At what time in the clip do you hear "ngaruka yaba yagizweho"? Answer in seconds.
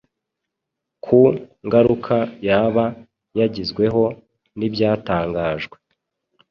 1.65-4.03